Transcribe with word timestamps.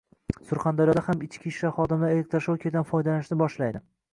Surxondaryoda 0.51 1.03
ham 1.09 1.21
ichki 1.27 1.51
ishlar 1.51 1.75
xodimlari 1.81 2.17
elektroshokerdan 2.17 2.89
foydalanishni 2.93 3.39
boshlaydi 3.45 3.85